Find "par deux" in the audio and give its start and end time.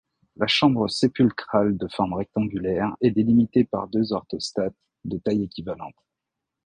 3.65-4.13